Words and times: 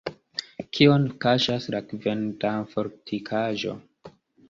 Kion 0.77 1.05
kaŝas 1.27 1.69
la 1.75 1.83
Kvendan-fortikaĵo? 1.91 3.81